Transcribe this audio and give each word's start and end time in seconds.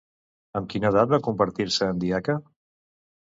Amb 0.59 0.69
quina 0.73 0.89
edat 0.93 1.11
va 1.11 1.19
convertir-se 1.27 1.89
en 1.93 1.99
diaca? 2.05 2.39